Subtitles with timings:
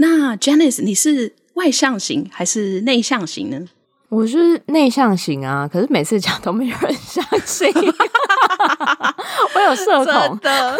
[0.00, 3.66] 那 Janice，你是外向型还是内向型呢？
[4.10, 7.66] 我是内向型啊，可是每次讲都没有人相信，
[9.56, 10.78] 我有社恐的。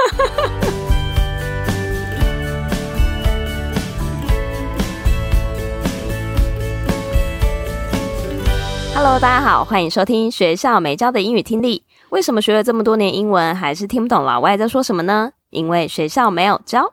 [8.95, 11.82] Hello，大家好，欢迎收听学校没教的英语听力。
[12.11, 15.32] 为什么学了这么多年英文，还是听不懂老外在说什么呢？
[15.50, 16.93] 因为学校没有教。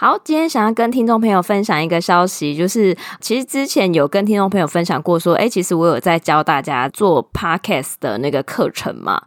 [0.00, 9.20] 好，今天想要跟听众朋友分享一个消息，就是其实之前有跟听众朋友分享过，说，诶，其实我有在教大家做 podcast 的那个课程嘛，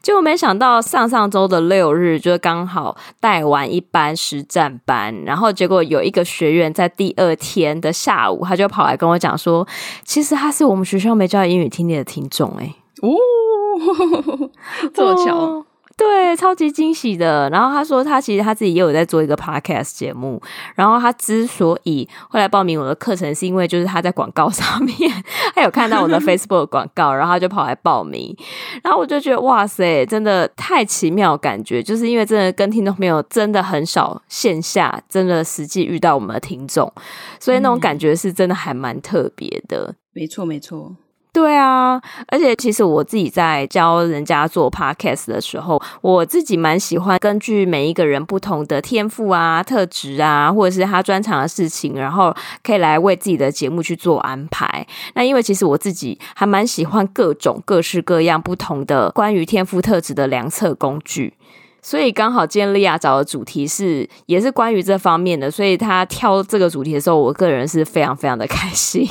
[0.00, 9.66] 结果没想到上上周的六日，就刚好带完一班实战班，然后结果有一个学员在第二天的下午，他就跑来跟我讲说，
[10.04, 13.10] 其实他是我们学校没教英语听力的听众，诶哦，
[14.94, 15.36] 这么巧。
[15.36, 15.66] 哦
[16.00, 17.50] 对，超级惊喜的。
[17.50, 20.40] 然后他说，他其实他自己也有在做一个 podcast 节目。
[20.74, 24.96] 然后他之所以会来报名我的课程，是因为就是他在广告 上面，
[25.54, 28.34] 他有看到我的 Facebook 广告，然后他就跑来报名。
[28.82, 36.90] 然后我就觉得，哇塞，真的太奇妙，感觉就是因为真的跟听众朋友真的很少线下真的实际遇到我们的听众，
[37.38, 39.94] 所以那种感觉是真的还蛮特别的。
[40.14, 40.96] 没错，没错。
[41.32, 54.84] 对啊，而且其实我自己在教人家做 podcast 的时候，我自己蛮喜欢根据每一个人不同的天赋啊、特质啊，或者是他专长的事情，然后可以来为自己的节目去做安排。
[55.14, 61.34] 那因为其实我自己还蛮喜欢各种各式各样不同的关于天赋特质的量测工具，
[61.80, 69.08] 所以刚好今天莉亚找的主题是也是关于这方面的，所以他挑这个主题的时候，我个人是非常非常的开心。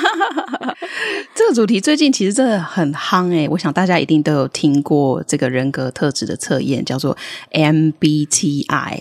[1.34, 7.16] 这个主题最近其实真的很夯诶，我想大家一定都有听过这个人格特质的测验，叫做
[7.52, 8.98] MBTI，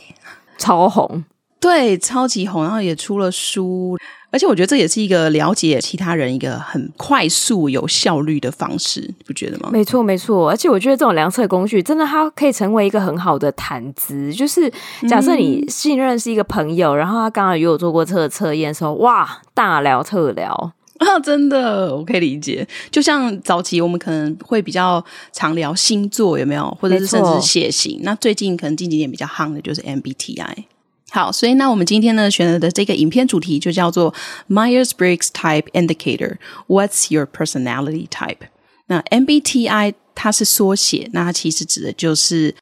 [0.57, 1.23] 超红，
[1.59, 3.97] 对，超级红，然后也出了书，
[4.31, 9.69] 而且我觉得这也是一个了解其他人一个很快速、有效率的方式，你不觉得吗？
[9.71, 14.71] 没错，没错，而且我觉得这种量测工具真的它可以成为一个很好的谈资，就是
[15.09, 20.73] 假设你信任是一个朋友，嗯、然后他刚刚也有做过这个测验的时候，哇，大聊特聊。
[21.07, 22.67] 啊，真的，我可以理解。
[22.91, 26.77] 就像早期我们可能会比较常聊星座，有没有？
[26.79, 28.01] 或者是甚至血型。
[28.03, 30.65] 那最近可能近几年比较夯的就是 MBTI。
[31.11, 34.13] 好，所以那我们今天呢选择的这个影片主题就叫做
[34.49, 36.35] Myers-Briggs Type Indicator。
[36.67, 38.49] What's your personality type？
[38.87, 42.53] 那 MBTI 它是缩写，那它其实指的就是。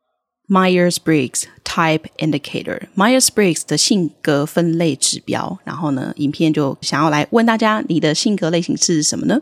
[0.50, 5.60] Myers-Briggs Type Indicator，Myers-Briggs 的性格分类指标。
[5.64, 9.42] 然后呢，影片就想要来问大家，你的性格类型是什么呢？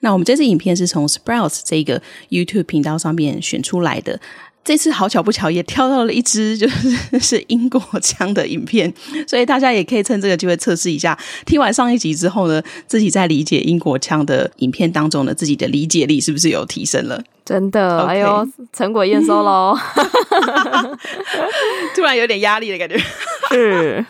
[0.00, 4.20] 那我们这次影片是从 Sprouts 这个 YouTube 频道上面选出来的。
[4.64, 8.92] 这次好巧不巧也挑到了一支就是是英国腔的影片，
[9.26, 11.16] 所以大家也可以趁这个机会测试一下。
[11.44, 17.22] 听完上一集之后呢，自己在理解英国腔的影片当中呢，自己的理解力是不是有提升了？
[17.44, 18.04] 真的，Okay.
[18.06, 19.76] 哎呦，成果验收喽！
[21.94, 22.96] 突然有点压力的感觉。
[23.52, 24.04] 是，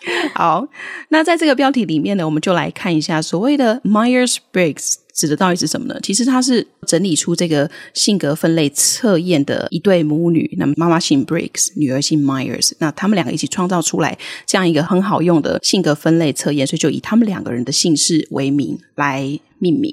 [0.34, 0.66] 好，
[1.08, 4.94] 那在这个标题里面呢，我们就来看一下所谓的 Myers-Briggs。
[5.12, 6.00] 指的到底是什么呢？
[6.02, 14.16] 其实它是整理出这个性格分类测验的一对母女，那么妈妈姓 Briggs，女儿姓 Myers，那他们两个一起创造出来
[14.46, 19.92] 这样一个很好用的性格分类测验，所以就以他们两个人的姓氏为名来命名。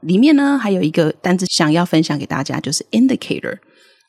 [0.00, 3.58] 里面呢还有一个单字想要分享给大家，就是 indicator。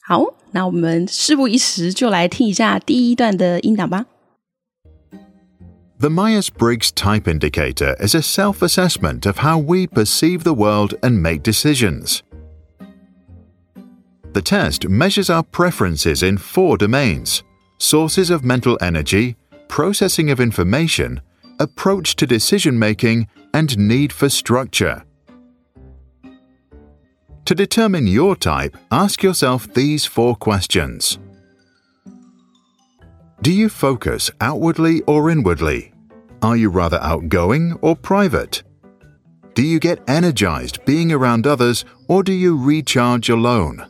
[0.06, 4.06] 好，那我们事不宜迟，就来听一下第一段的音档吧。
[6.00, 12.22] The Myers-Briggs Type Indicator is a self-assessment of how we perceive the world and make decisions.
[14.32, 17.42] The test measures our preferences in four domains:
[17.78, 19.36] sources of mental energy,
[19.68, 21.20] processing of information,
[21.58, 25.04] approach to decision making, and need for structure.
[27.46, 31.18] To determine your type, ask yourself these four questions
[33.42, 35.92] Do you focus outwardly or inwardly?
[36.40, 38.62] Are you rather outgoing or private?
[39.54, 43.88] Do you get energized being around others or do you recharge alone?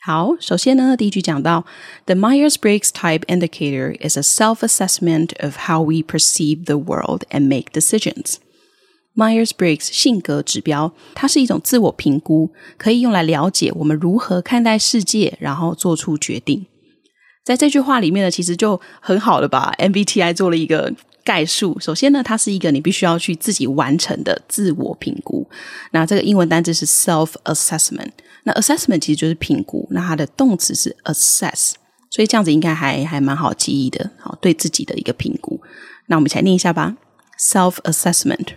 [0.00, 1.66] 好，首先呢，第一句讲到，
[2.06, 8.36] The Myers-Briggs Type Indicator is a self-assessment of how we perceive the world and make decisions.
[9.15, 16.65] Myers-Briggs 性格指标，它是一种自我评估，可以用来了解我们如何看待世界，然后做出决定。
[17.43, 20.93] 在这句话里面呢，其实就很好的把 MBTI 做了一个
[21.23, 21.77] 概述。
[21.79, 25.49] 首先呢，它是一个你必须要去自己完成的自我评估。
[25.91, 28.11] 那这个英文单字是 self-assessment。
[28.43, 31.73] 那 assessment 其实就是评估，那它的动词是 assess，
[32.09, 35.59] 所以这样子应该还还蛮好记忆的，好，对自己的一个评估。
[36.07, 36.95] 那我们一起来念一下吧
[37.39, 38.47] self assessment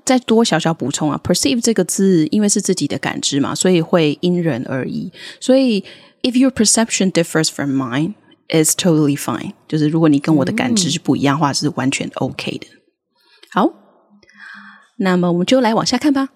[0.04, 5.12] 再多小小补充啊，perceive 这个字，因为是自己的感知嘛，所以会因人而异。
[5.40, 5.84] 所以，
[6.22, 8.14] if your perception differs from mine,
[8.48, 9.52] it's totally fine。
[9.68, 12.66] 就是如果你跟我的感知是不一样的话，是完全 OK 的。
[13.52, 13.72] 好，
[14.96, 16.30] 那么我们就来往下看吧。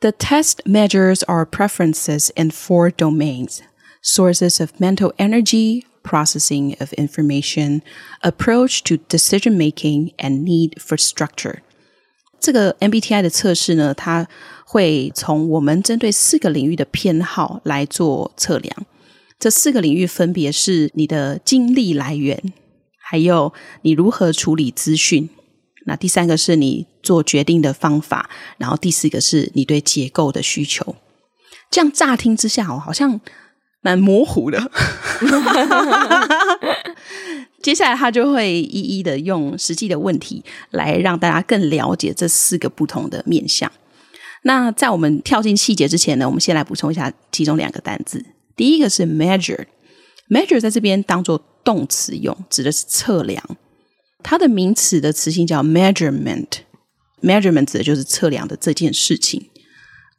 [0.00, 3.58] The test measures our preferences in four domains:
[4.05, 7.81] sources of mental energy, processing of information,
[8.21, 11.61] approach to decision making, and need for structure.
[12.39, 14.27] 这个 MBTI 的测试呢，它
[14.65, 18.85] 会从我们针对四个领域的偏好来做测量。
[19.39, 22.53] 这四个领域分别是你的精力来源，
[22.99, 25.29] 还有你如何处理资讯。
[25.87, 30.95] 那第三个是你做决定的方法，然后第四个是你对结构的需求。
[31.71, 33.19] 这样乍听之下哦，好像
[33.85, 34.57] 蛮模糊的。
[37.61, 43.71] 接下来，他就会一一的用实际的问题来让大家更了解这四个不同的面向。
[44.41, 48.25] 那在我们跳进细节之前呢，我们先来补充一下其中两个单字。
[48.55, 53.43] 第一个是 measure，measure 在这边当做动词用，指的是测量。
[54.23, 59.51] 它的名词的词性叫 measurement，measurement 指的就是测量的这件事情。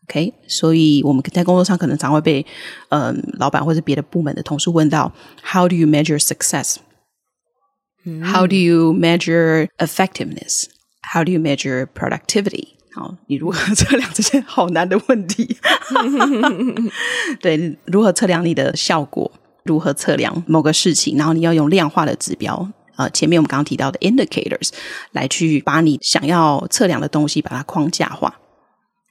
[0.08, 2.46] OK，所以我们在工作上可能常会被
[2.90, 10.66] 嗯、呃、老板或者别的部门的同事问到：How do you measure success？How do you measure effectiveness?
[11.02, 12.68] How do you measure productivity?
[12.94, 15.56] 好，你如何 测量这些好难的问题？
[17.42, 19.32] 对，如何测量你的效果？
[19.64, 21.18] 如何测量某个事情？
[21.18, 24.70] 然后你要用量化的指标，呃，前面我们刚刚提到的 indicators
[25.10, 28.38] 来去把你想要测量的东西把它框架化。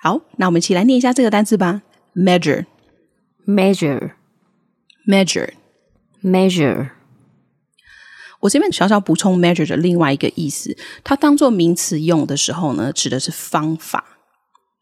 [0.06, 1.82] 好，那我们一起来念一下这个单词吧
[2.14, 2.66] ：measure,
[3.48, 4.12] measure,
[5.08, 5.50] measure,
[6.22, 6.92] measure。
[8.42, 14.06] 我这边小小补充 measure 的另外一个意思，它当做名词用的时候呢，指的是方法。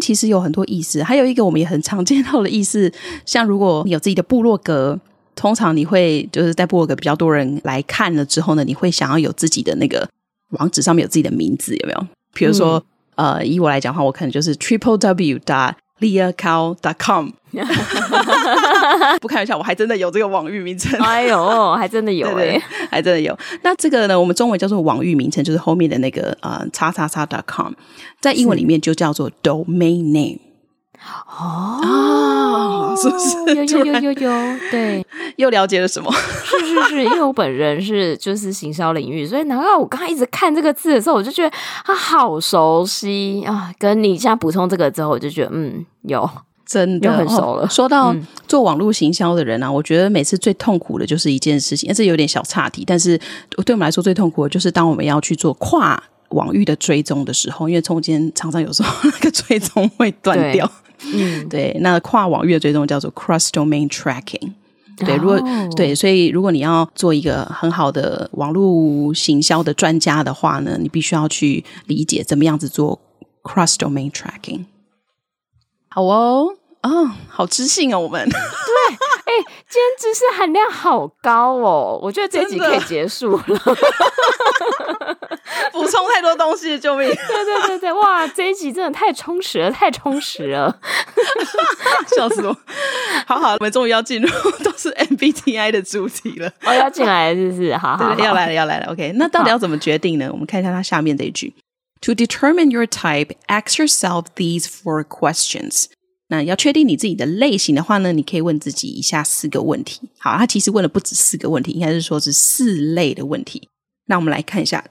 [0.01, 2.91] 其实有很多意思，还有一个我们也很常见到的意思，
[3.25, 4.99] 像如果你有自己的部落格，
[5.35, 10.07] 通常你会就是在部落格比较多人来看了之后呢，你会想要有自己的那个
[10.51, 12.07] 网址上面有自己的名字，有没有？
[12.33, 12.83] 比如说，
[13.15, 17.29] 嗯、呃，以我来讲的话，我可能就是 triple w dot leahcow dot com。
[19.21, 20.99] 不开玩笑，我还真的有这个网域名称。
[20.99, 23.37] 哎呦，还真的有哎、欸，还真的有。
[23.61, 27.73] 那这个呢，我们中文叫做网域名称，就是后面的那个呃，叉叉叉 .com，
[28.19, 30.39] 在英文里面就叫做 domain name。
[31.27, 33.55] 哦，是不是？
[33.55, 34.31] 有有有有有，
[34.71, 35.05] 对，
[35.37, 36.11] 又了解了什么？
[36.43, 41.51] 是是是，因为我本人是就是行销领域，所以难怪我刚刚一直看这个字的时候，我就觉得
[41.85, 43.71] 它好熟悉啊。
[43.77, 46.29] 跟你现在补充这个之后，我就觉得嗯，有。
[46.65, 47.67] 真的很熟了。
[47.69, 48.15] 说到
[48.47, 53.19] 做网络行销的人啊，嗯，我觉得每次最痛苦的就是一件事情，这有点小岔题，但是
[53.65, 56.01] 对我们来说最痛苦的就是当我们要去做跨
[56.33, 60.69] 网域的追踪的时候，因为中间常常有时候那个追踪会断掉。
[61.13, 64.51] 嗯， 对，那跨网域的追踪叫做 cross domain tracking。
[64.97, 72.99] 对，如果，哦，对，所以如果你要做一个很好的网络行销的专家的话呢，你必须要去理解怎么样子做
[73.41, 74.65] cross domain tracking。
[75.89, 76.47] 好哦，
[76.83, 83.43] 哦，好知性哦，我们对，哎、欸，今天知识含量好高哦，我觉得这集可以结束了，
[85.71, 87.07] 补充太多东西，救命！
[87.07, 90.77] 对对对对，哇，这一集真的太充实了，太充实了，
[92.15, 92.55] 笑死我！
[93.25, 94.29] 好好，我们终于要进入
[94.63, 97.77] 都是 MBTI 的主题了，哦，要进来了是不是？
[97.77, 98.91] 好好，好，对，要来了，要来了。
[98.91, 100.27] OK，那到底要怎么决定呢？
[100.31, 101.53] 我们看一下它下面这一句。
[102.01, 105.85] To determine your type, ask yourself these four questions.
[106.33, 110.09] 那要确定你自己的类型的话呢，你可以问自己以下四个问题。
[110.17, 113.69] 好，他其实问了不止四个问题，应该是说是四类的问题。
[114.07, 114.83] 那我们来看一下，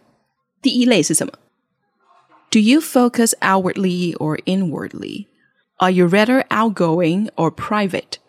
[0.63, 1.33] 第一类是什么
[2.49, 5.27] ？Do you focus outwardly or inwardly?
[5.79, 8.21] Are you rather outgoing or private?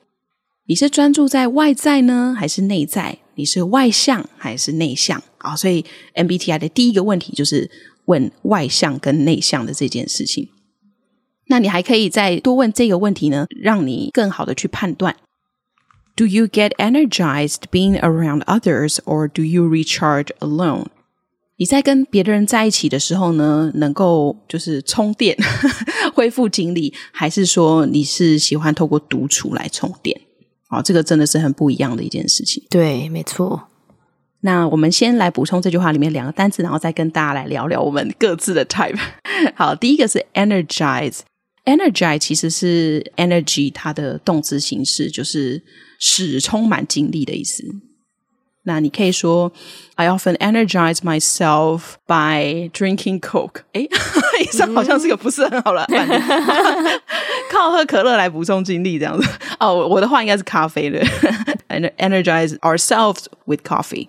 [0.65, 3.19] 你是专注在外在呢，还是内在？
[3.35, 5.21] 你是外向还是内向？
[5.37, 7.69] 啊，所以 MBTI 的第一个问题就是。
[8.05, 10.49] 问外向跟内向的这件事情，
[11.47, 15.15] 那你还可以再多问这个问题呢，让你更好的去判断。
[16.15, 20.85] Do you get energized being around others, or do you recharge alone？
[21.57, 25.37] 你在跟别的人在一起的时候呢，能够就是充电、
[26.13, 30.19] 恢复精力，还是说你是喜欢透过独处来充电？
[30.69, 32.63] 哦，这个真的是很不一样的一件事情。
[32.69, 33.69] 对，没错。
[34.41, 38.99] 那我们先来补充这句话里面两个单词，然后再跟大家来聊聊我们各自的 type。
[39.55, 41.19] 好，第一个是 energize。
[41.65, 45.61] Energize 其实是 energy 它的动词形式，就是
[45.99, 47.63] 使充满精力的意思。
[48.65, 49.51] 那你可以说
[49.95, 53.63] I often energize myself by drinking Coke。
[53.73, 53.89] 诶，
[54.41, 56.17] 医生好像是个不是很好的反应，
[57.51, 59.29] 靠喝可乐来补充精力这样子。
[59.59, 61.03] 哦，我的话应该是咖啡的
[61.97, 64.07] ，energize ourselves with coffee。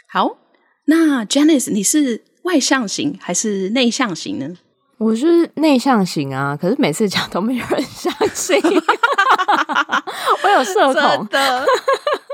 [0.07, 0.37] 好，
[0.85, 4.55] 那 Janice，你是外向型还是内向型呢？
[4.97, 8.57] 我是内向型啊，可是每次讲都没有人相信。
[10.43, 11.65] 我有社恐的，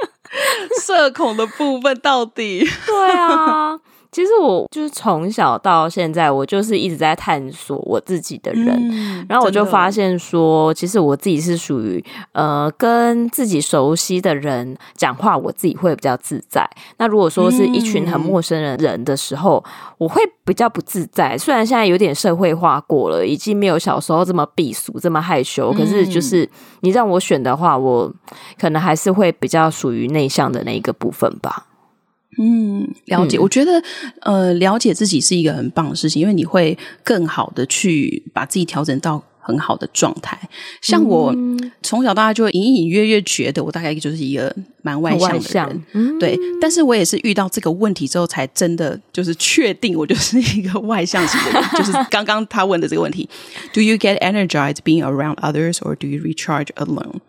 [0.81, 2.63] 社恐的部分到底？
[2.85, 3.79] 对啊。
[4.11, 12.03] 其实我就是从小到现在，我就是一直在探索我自己的人，嗯、然后我就发现说，其实我自己是属于
[12.33, 16.69] 呃跟自己熟悉的人讲话，我自己会比较自在。
[16.97, 21.37] 那如果说是一群很陌生人人的时候，嗯、我会比较不自在。
[21.37, 26.47] 虽然现在有点社会化过了，已经没有小时候这么避俗、这么害羞，可是就是
[26.81, 28.13] 你让我选的话，我
[28.59, 31.67] 可能还是会比较属于内向的那一个部分吧。
[32.37, 33.37] 嗯，了解。
[33.37, 33.83] 嗯、我觉得，
[34.21, 40.39] 呃，了解自己是一个很棒的事情，因为你会更好的去把自己调整到很好的状态。
[40.81, 45.49] 像我、嗯、从小到大就隐隐约约觉得我大概就是一个蛮外向的
[45.93, 46.39] 人，对。
[46.61, 51.69] 但是我也是遇到这个问题之后，才真的就是确定我就是一个外向型的人。
[51.75, 53.27] 就是刚刚他问的这个问题
[53.73, 57.19] ：Do you get energized being around others, or do you recharge alone?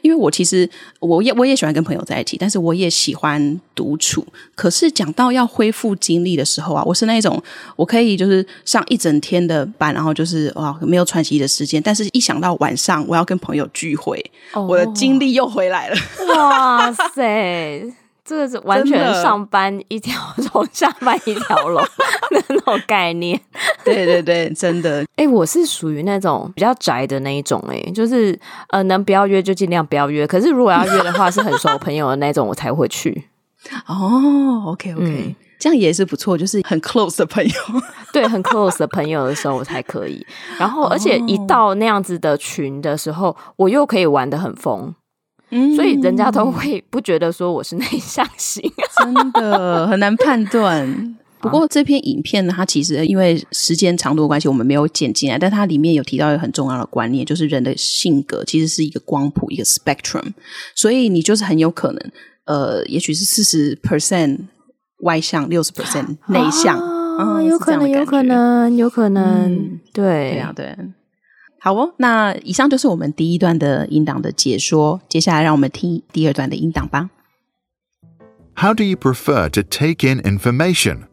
[0.00, 0.68] 因为我其实
[1.00, 4.26] 我也我也喜欢跟朋友在一起，但是我也喜欢独处。
[4.54, 7.42] 可是讲到要恢复精力的时候啊，我是那种
[7.76, 15.96] 我可以就是上一整天的班，然后就是哇没有喘息的时间，但是一想到晚上我要跟朋友聚会，哦、我的精力又回来了。
[16.34, 17.92] 哇塞！
[18.32, 20.18] 这个是完全上班一条
[20.54, 21.82] 龙，下班一条龙
[22.30, 23.38] 的那种概念。
[23.84, 25.02] 对对对，真的。
[25.16, 28.38] 哎、欸，我是属于那种比较宅的那一种、欸，哎，就是
[28.70, 30.26] 呃，能不要约就尽量不要约。
[30.26, 33.28] 可是如果要约的话，是很熟朋友的那种，我才会去。
[33.86, 37.52] 哦，OK OK，、嗯、这样也是不错，就是很 close 的朋友，
[38.14, 40.26] 对，很 close 的朋友的时候我才可以。
[40.58, 44.94] 然后，而且一到那样子的群的时候，我又可以玩的很疯。
[45.76, 48.62] 所以人家都会不觉得说我是内向型，
[49.02, 51.16] 真的很难判断。
[51.42, 60.32] 不过这篇影片呢，它其实因为时间长度的关系，我们没有剪进来，但它里面有提到一个很重要的观念，就是人的性格其实是一个光谱，一个 spectrum。
[60.76, 62.12] 所以你就是很有可能，
[62.44, 64.38] 呃，也许是四十 percent
[65.00, 70.76] 外向，六十 percent 内向，啊，有可能，有可能，有可能，对，对啊，对。
[71.61, 75.01] 好哦，那以上就是我们第一段的音档的解说。
[75.09, 77.09] 接下来让我们听第二段的音档吧。
[78.55, 81.07] How do you prefer to take in information?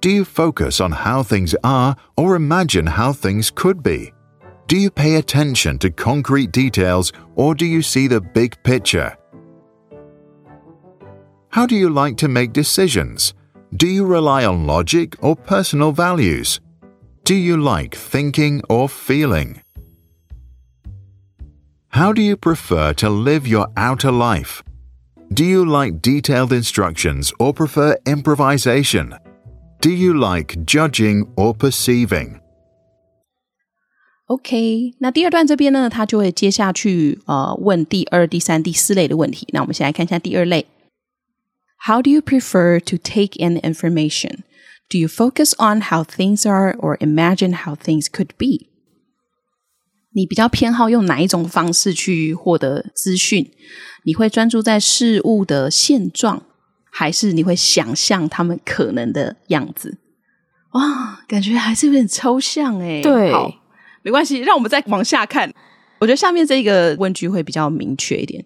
[0.00, 4.12] Do you focus on how things are or imagine how things could be?
[4.68, 9.16] Do you pay attention to concrete details or do you see the big picture?
[11.50, 13.32] How do you like to make decisions?
[13.74, 16.60] Do you rely on logic or personal values?
[17.24, 19.62] Do you like thinking or feeling?
[21.90, 24.62] How do you prefer to live your outer life?
[25.32, 29.14] Do you like detailed instructions or prefer improvisation?
[29.80, 32.40] Do you like judging or perceiving?
[34.26, 39.46] OK，那第二段这边呢，他就会接下去呃问第二、第三、第四类的问题。
[39.52, 40.66] 那我们先来看一下第二类。
[41.86, 44.42] How do you prefer to take in information?
[44.88, 48.68] Do you focus on how things are or imagine how things could be?
[50.13, 53.49] 你比较偏好用哪一种方式去获得资讯？
[54.03, 56.43] 你会专注在事物的现状，
[56.91, 59.97] 还是你会想象他们可能的样子？
[60.73, 63.01] 哇，感觉还是有点抽象诶。
[63.01, 63.51] 对，好，
[64.03, 65.53] 没关系，让我们再往下看。
[65.99, 68.43] 我觉得下面这个问句会比较明确一点。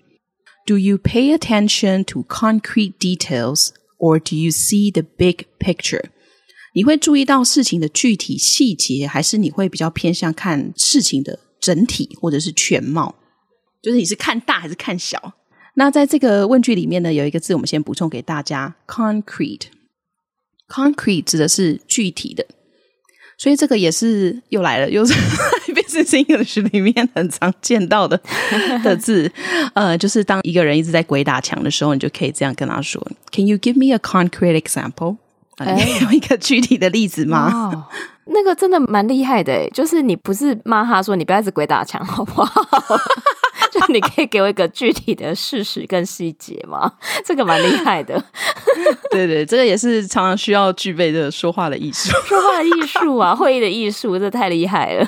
[0.65, 6.05] Do you pay attention to concrete details, or do you see the big picture?
[6.73, 11.39] 你会注意到事情的具体细节，还是你会比较偏向看事情的？
[11.65, 13.15] 整体或者是全貌，
[13.81, 15.33] 就是你是看大还是看小？
[15.73, 19.63] 那在这个问句里面呢，有一个字我们先补充给大家：concrete。
[20.67, 22.45] concrete 指的是具体的，
[23.39, 25.13] 所以这个也是又来了，又是
[25.73, 28.21] business English 里面很常见到的
[28.83, 29.31] 的字。
[29.73, 33.01] 呃，就是当一个人一直在鬼打墙的时候，你就可以这样跟他说
[33.31, 35.17] ：“Can you give me a concrete example？”
[35.57, 37.87] 呃，你有一个具体的例子吗.
[38.25, 42.65] 那个真的蛮厉害的诶，就是你不是骂他说，你不要一直鬼打墙好不好？
[43.71, 46.93] 就你可以给我一个具体的事实跟细节吗？
[47.23, 48.23] 这个蛮厉害的。
[49.11, 55.07] 对对，这个也是常常需要具备的说话的艺术， 说话的艺术啊，会议的艺术，这太厉害了。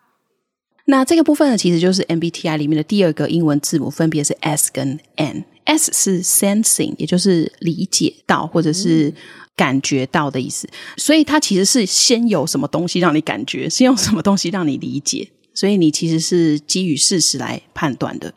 [0.91, 5.45] 那这个部分呢，其实就是 MBTI 里面的第二个英文字母，分别是 S 跟 N。
[5.65, 9.15] S 是 sensing，也就是理解到或者是
[9.55, 10.69] 感觉到的意思。
[10.97, 15.29] 所以它其实是先有什么东西让你感觉，先用什么东西让你理解。
[15.55, 18.35] 所以你其实是基于事实来判断的。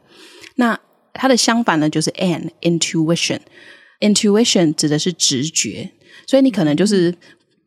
[0.55, 0.79] 那
[1.11, 3.39] 它的相反呢，就是 N Intuition。
[3.99, 5.89] Intuition 指的是直觉，
[6.27, 7.15] 所以你可能就是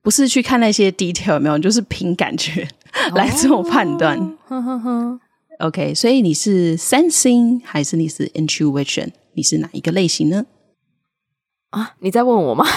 [0.02, 2.68] 不是去看那些 detail 有没有，就是凭感觉
[3.14, 4.36] 来做判断。
[4.48, 5.20] 呵呵呵
[5.60, 9.10] OK，所以你是 sensing 还是你是 intuition？
[9.34, 10.44] 你是哪一个类型呢？
[11.70, 12.66] 啊，你在问我吗？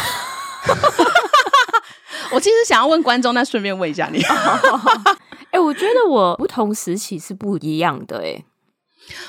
[2.32, 4.22] 我其实想要问观众，那顺便问一下你。
[5.52, 8.34] 哎、欸，我觉得我不同时期是不一样的、欸。
[8.34, 8.46] 哎，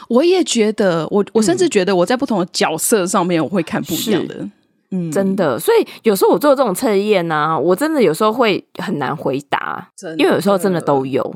[0.09, 4.35] 我也觉得，我我甚至觉得我在不同的角色上面我会看不一样的。
[4.35, 4.53] 嗯，
[5.13, 5.59] 真的。
[5.59, 11.35] 所以有时候我做这种测验呢，我真的有时候会很难回答，因为有时候真的都有。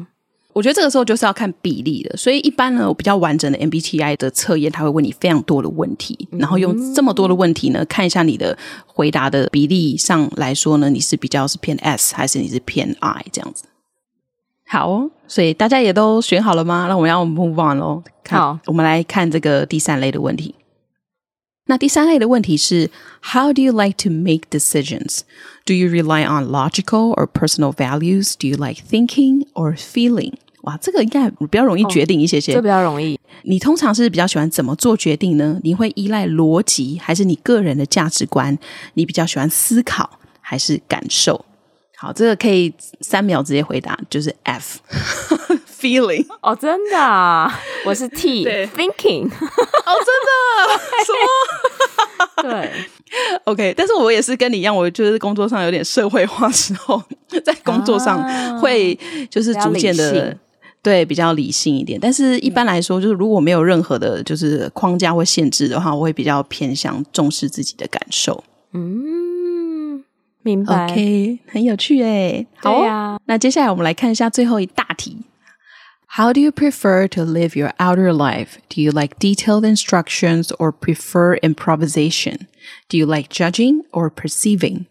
[0.52, 13.64] 我觉得这个时候就是要看比例的，所以一般呢，我比较完整的 MBTI 的测验，他会问你非常多的问题，然后用这么多的问题呢，看一下你的回答的比例上来说呢，你是比较是偏 S 还是你是偏 I 这样子。
[14.68, 16.86] 好哦，所以大家也都选好了吗？
[16.88, 18.04] 那我们要 move on 喽。
[18.28, 20.54] 好，我们来看这个第三类的问题。
[21.66, 22.90] 那第三类的问题是
[23.22, 25.20] ：How do you like to make decisions?
[25.64, 28.34] Do you rely on logical or personal values?
[28.38, 30.34] Do you like thinking or feeling?
[30.64, 32.52] 哇，这个应该比较容易决定一些些。
[32.52, 33.18] 这比较容易。
[33.42, 35.58] 你通常是比较喜欢怎么做决定呢？
[35.62, 38.58] 你会依赖逻辑，还是你个人的价值观？
[38.94, 41.44] 你比较喜欢思考，还是感受？
[41.96, 44.80] 好，这个可以三秒直接回答，就是 F
[45.84, 46.24] feeling。
[46.40, 47.60] 哦，真的啊？
[47.84, 49.26] 我是 T thinking。
[49.26, 50.32] 哦，真的？
[51.04, 52.42] 什么？
[52.42, 52.70] 对
[53.44, 53.74] ，OK。
[53.76, 57.02] 但是我也是跟你一样，我就是工作上有点社会化之后，
[57.44, 60.36] 在工作上会就是逐渐的。
[60.82, 68.44] 对，比较理性一点，但是一般来说，就是如果没有任何的，就是框架或限制的话，我会比较偏向重视自己的感受。
[68.74, 70.04] 嗯，
[70.42, 70.84] 明白。
[70.84, 72.46] OK，很有趣诶。
[72.56, 73.18] 好对呀。
[73.24, 75.16] 那接下来我们来看一下最后一大题。
[76.16, 78.58] How do you prefer to live your outer life?
[78.68, 82.46] Do you like detailed instructions or prefer improvisation?
[82.88, 84.84] Do you like judging or perceiving?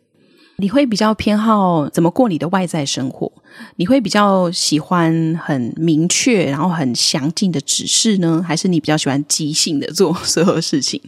[0.57, 3.31] 你会比较偏好怎么过你的外在生活？
[3.77, 8.43] 你会比较喜欢很明确，然后很详尽的指示呢？
[8.45, 11.01] 还是你比较喜欢即兴的做所有事情？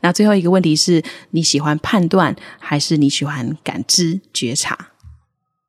[0.00, 4.92] 那最后一个问题是你喜欢判断，还是你喜欢感知觉察？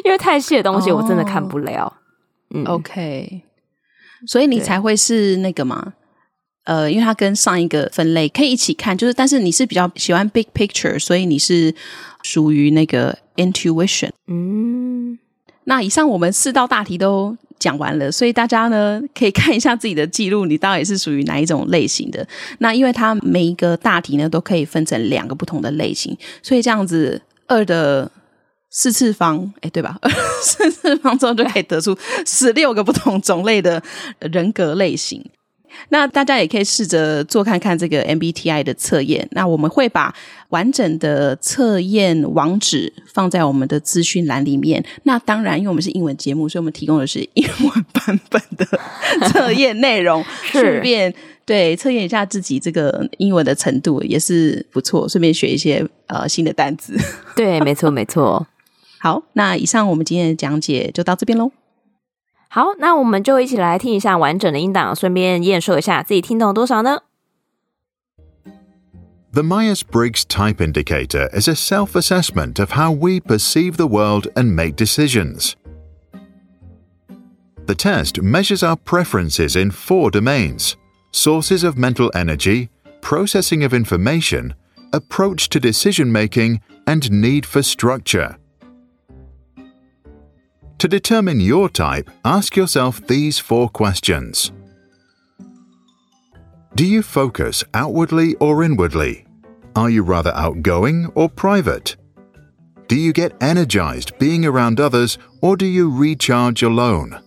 [0.04, 1.82] 因为太细的东西我真的看不了。
[1.84, 1.92] Oh.
[2.56, 3.42] 嗯，OK，
[4.26, 5.94] 所以你才会是那个吗？
[6.64, 11.74] 呃，因为它跟上一个分类可以一起看，就是但是你是比较喜欢 big picture，所以你是
[12.22, 14.10] 属于那个 intuition。
[14.28, 15.18] 嗯，
[15.64, 22.26] 那以上我们四道大题都讲完了，所以大家呢可以看一下自己的记录，你到底是属于哪一种类型的。
[22.58, 28.10] 那因为它每一个大题呢都可以分成两个不同的类型，所以这样子二的
[28.70, 29.96] 四次方，哎，对吧？
[30.02, 30.10] 二
[30.42, 33.82] 四次方之后就可以得出十六个不同种类的
[34.18, 35.24] 人格类型。
[35.88, 39.26] 那大家也可以试着做看看这个 MBTI 的测验。
[39.32, 40.14] 那我们会把
[40.50, 44.84] 完整的测验网址放在我们的资讯栏里面。
[45.04, 48.66] 那当然，因为我们是英文节目，所以我们提供的是英文版本的
[49.28, 51.12] 测验内容， 顺便
[51.44, 56.96] 对测验一下自己这个英文的程度也是不错，顺便学一些呃新的单词。
[57.36, 58.46] 对，没错，没错。
[58.98, 61.50] 好，那以上我们今天的讲解就到这边喽。
[62.53, 67.01] 好，那我们就一起来听一下完整的音档，顺便验收一下自己听懂了多少呢？
[69.31, 75.53] The Myers-Briggs Type Indicator is a self-assessment of how we perceive the world and make decisions.
[77.67, 80.73] The test measures our preferences in four domains
[81.11, 82.69] sources of mental energy,
[83.01, 84.55] processing of information,
[84.91, 88.37] approach to decision making, and need for structure.
[90.78, 94.52] To determine your type, ask yourself these four questions
[96.74, 99.26] Do you focus outwardly or inwardly?
[99.76, 101.96] Are you rather outgoing or private?
[102.86, 107.20] Do you get energized being around others or do you recharge alone?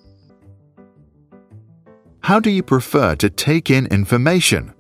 [2.22, 4.74] How do you prefer to take in information?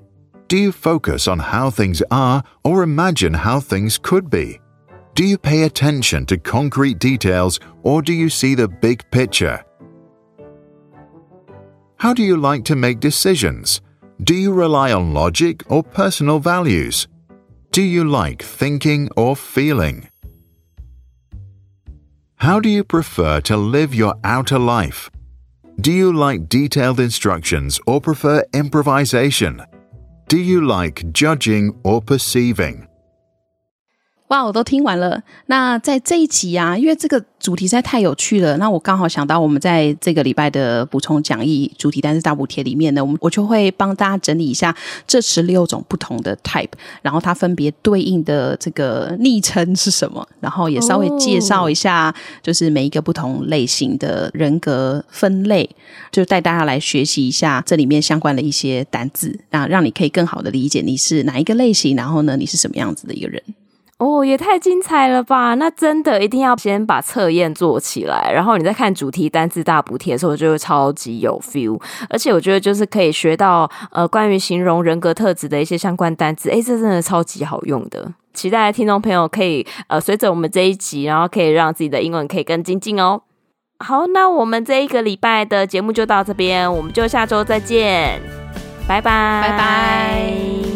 [0.47, 4.59] Do you focus on how things are or imagine how things could be?
[5.17, 9.65] Do you pay attention to concrete details or do you see the big picture?
[11.95, 13.81] How do you like to make decisions?
[14.21, 17.07] Do you rely on logic or personal values?
[17.71, 20.07] Do you like thinking or feeling?
[22.35, 25.09] How do you prefer to live your outer life?
[25.81, 29.63] Do you like detailed instructions or prefer improvisation?
[30.27, 32.87] Do you like judging or perceiving?
[34.27, 35.23] 哇，我都听完了。
[35.45, 44.75] 那在这一集啊，因为这个主题实在太有趣了，那我刚好想到，我们在这个礼拜的补充讲义主题单字大补贴里面呢，我们我就会帮大家整理一下
[45.07, 52.13] 这十六种不同的 type，然后它分别对应的这个昵称是什么，然后也稍微介绍一下，
[52.43, 55.69] 就是每一个不同类型的人格分类，
[56.11, 63.41] 就带大家来学习一下这里面相关的一些单字，那让你可以更好的理解你是哪一个类型，然后呢，你是什么样子的一个人。
[63.99, 65.55] 哦，也太精彩了吧！
[65.55, 71.81] 那真的一定要先把测验做起来，然后你再看主题单字大补贴的时候，就会超级有 feel。
[72.07, 78.13] 而且我觉得就是可以学到呃关于形容人格特质的一些相关单字，诶，这真的超级好用的。
[78.35, 83.21] 期待听众朋友可以呃随着我们这一集，然后可以让自己的英文可以更精进哦。
[83.79, 88.21] 好，那我们这一个礼拜的节目就到这边，我们就下周再见，
[88.87, 90.66] 拜拜，拜拜。